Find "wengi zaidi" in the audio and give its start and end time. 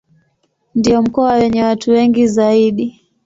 1.91-3.01